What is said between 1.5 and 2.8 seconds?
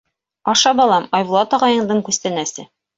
ағайыңдың күстәнәсе.